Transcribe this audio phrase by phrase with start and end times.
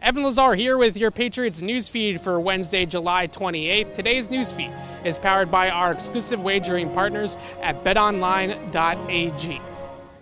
[0.00, 3.94] Evan Lazar here with your Patriots newsfeed for Wednesday, July 28th.
[3.94, 4.72] Today's newsfeed
[5.06, 9.60] is powered by our exclusive wagering partners at betonline.ag.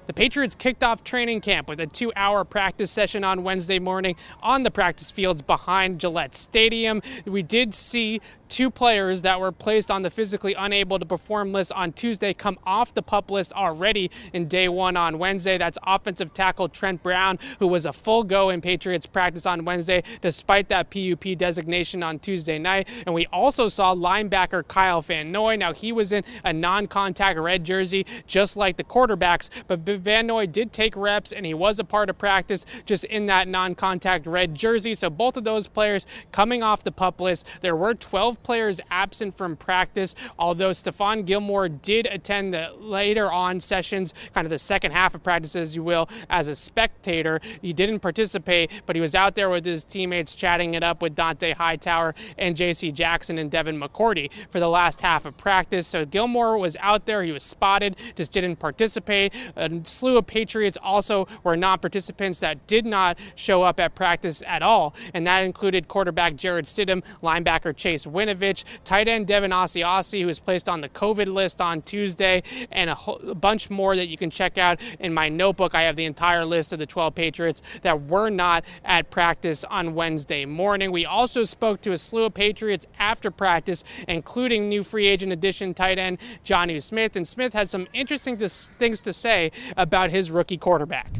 [0.06, 4.14] The Patriots kicked off training camp with a two hour practice session on Wednesday morning
[4.42, 7.02] on the practice fields behind Gillette Stadium.
[7.24, 8.20] We did see
[8.54, 12.56] two players that were placed on the physically unable to perform list on Tuesday come
[12.64, 15.58] off the pup list already in day one on Wednesday.
[15.58, 20.04] That's offensive tackle Trent Brown, who was a full go in Patriots practice on Wednesday,
[20.22, 22.88] despite that PUP designation on Tuesday night.
[23.04, 25.56] And we also saw linebacker Kyle Van Noy.
[25.56, 30.28] Now, he was in a non contact red jersey, just like the quarterbacks, but Van
[30.28, 33.74] Noy did take reps and he was a part of practice just in that non
[33.74, 34.94] contact red jersey.
[34.94, 37.48] So both of those players coming off the pup list.
[37.60, 43.58] There were 12 players absent from practice, although Stephon Gilmore did attend the later on
[43.58, 47.40] sessions, kind of the second half of practice, as you will, as a spectator.
[47.60, 51.16] He didn't participate, but he was out there with his teammates chatting it up with
[51.16, 52.92] Dont'a Hightower and J.C.
[52.92, 55.86] Jackson and Devin McCourty for the last half of practice.
[55.86, 57.22] So Gilmore was out there.
[57.22, 59.34] He was spotted, just didn't participate.
[59.56, 64.42] A slew of Patriots also were non participants that did not show up at practice
[64.46, 70.20] at all, and that included quarterback Jarrett Stidham, linebacker Chase Winovich tight end Devin Asiasi,
[70.20, 73.96] who was placed on the COVID list on Tuesday, and a, whole, a bunch more
[73.96, 75.74] that you can check out in my notebook.
[75.74, 79.94] I have the entire list of the 12 Patriots that were not at practice on
[79.94, 80.90] Wednesday morning.
[80.92, 85.74] We also spoke to a slew of Patriots after practice, including new free agent addition
[85.74, 87.16] tight end Jonnu Smith.
[87.16, 91.18] And Smith had some interesting things to say about his rookie quarterback.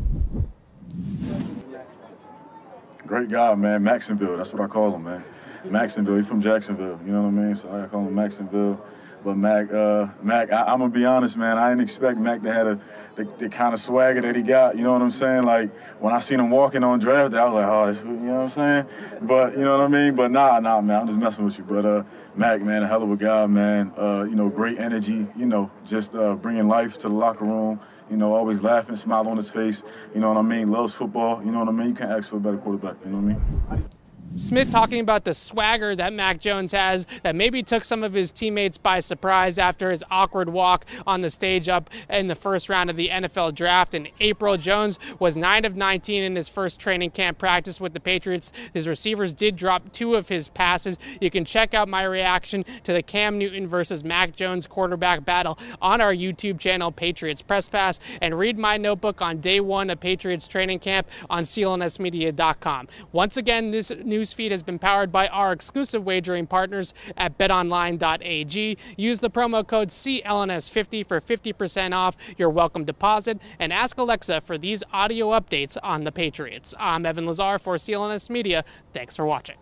[3.06, 3.83] Great guy, man.
[3.83, 5.25] Maxonville, that's what I call him, man.
[5.65, 6.17] Maxonville.
[6.17, 6.99] He's from Jacksonville.
[7.05, 7.55] You know what I mean?
[7.55, 8.81] So I call him Maxonville.
[9.25, 11.57] But Mac, uh, Mac, I, am gonna be honest, man.
[11.57, 12.81] I didn't expect Mac to have a,
[13.15, 14.77] the, the, kind of swagger that he got.
[14.77, 15.45] You know what I'm saying?
[15.45, 18.11] Like when I seen him walking on draft day, I was like, oh, this, you
[18.11, 18.87] know what I'm saying?
[19.23, 20.15] But you know what I mean?
[20.15, 21.01] But nah, nah, man.
[21.01, 21.65] I'm just messing with you.
[21.65, 22.03] But uh,
[22.37, 23.95] Mac, man, a hell of a guy, man.
[23.97, 25.27] Uh, you know, great energy.
[25.37, 27.81] You know, just uh, bringing life to the locker room.
[28.11, 29.85] You know, always laughing, smile on his face.
[30.15, 30.71] You know what I mean?
[30.71, 31.43] Loves football.
[31.43, 31.89] You know what I mean?
[31.89, 32.97] You can't ask for a better quarterback.
[33.07, 33.89] You know what I mean?
[34.37, 38.33] Smith talking about the swagger that Mac Jones has that maybe took some of his
[38.33, 42.91] teammates by surprise after his awkward walk on the stage up in the first round
[42.91, 44.56] of the NFL draft in April.
[44.56, 48.50] Jones was 9 of 19 in his first training camp practice with the Patriots.
[48.73, 50.99] His receivers did drop two of his passes.
[51.21, 55.56] You can check out my reaction to the Cam Newton versus Mac Jones quarterback battle
[55.81, 60.00] on our YouTube channel, Patriots Press Pass, and read my notebook on day one of
[60.00, 62.89] Patriots training camp on clnsmedia.com.
[63.12, 68.77] Once again, this new newsfeed has been powered by our exclusive wagering partners at betonline.ag.
[68.97, 74.57] Use the promo code CLNS50 for 50% off your welcome deposit and ask Alexa for
[74.57, 76.75] these audio updates on the Patriots.
[76.79, 78.65] I'm Evan Lazar for CLNS Media.
[78.93, 79.57] Thanks for watching.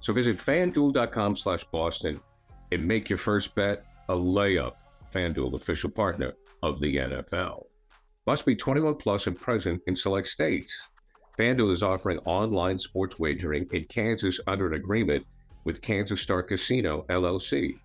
[0.00, 2.20] So visit fanduel.com slash Boston
[2.72, 4.72] and make your first bet a layup.
[5.14, 7.66] FanDuel, official partner of the NFL.
[8.26, 10.72] Must be 21 plus and present in select states.
[11.40, 15.24] FanDuel is offering online sports wagering in Kansas under an agreement
[15.64, 17.78] with Kansas Star Casino, LLC.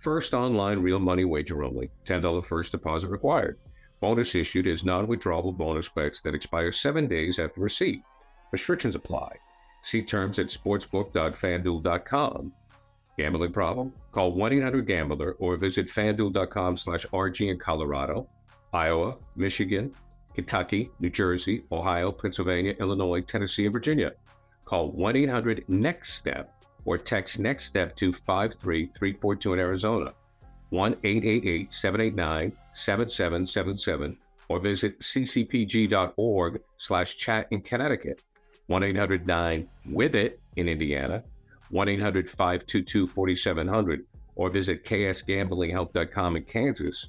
[0.00, 3.58] First online real money wager only, $10 first deposit required.
[4.00, 8.02] Bonus issued is non withdrawable bonus bets that expire seven days after receipt.
[8.50, 9.36] Restrictions apply.
[9.82, 12.52] See terms at sportsbook.fanduel.com.
[13.16, 13.92] Gambling problem?
[14.10, 18.28] Call 1 800 Gambler or visit fanduel.com slash RG in Colorado,
[18.72, 19.94] Iowa, Michigan,
[20.36, 24.12] Kentucky, New Jersey, Ohio, Pennsylvania, Illinois, Tennessee, and Virginia.
[24.66, 26.52] Call 1 800 NEXT STEP
[26.84, 30.12] or text NEXT STEP to 53342 in Arizona,
[30.68, 34.16] 1 888 789 7777,
[34.48, 35.02] or visit
[36.76, 38.22] slash chat in Connecticut,
[38.66, 41.24] 1 800 9 with it in Indiana,
[41.70, 47.08] 1 800 522 4700, or visit ksgamblinghelp.com in Kansas,